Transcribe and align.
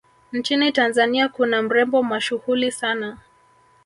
nchini 0.33 0.71
tanzania 0.71 1.29
kuna 1.29 1.61
mrembo 1.61 2.03
mashuhuli 2.03 2.71
sana 2.71 3.17